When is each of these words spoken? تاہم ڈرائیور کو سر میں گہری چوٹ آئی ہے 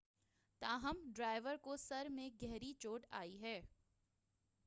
تاہم 0.61 1.01
ڈرائیور 1.15 1.57
کو 1.61 1.75
سر 1.77 2.07
میں 2.09 2.29
گہری 2.41 2.73
چوٹ 2.73 3.05
آئی 3.11 3.41
ہے 3.41 3.59